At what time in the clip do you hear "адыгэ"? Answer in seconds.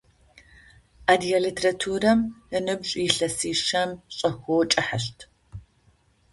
1.11-1.39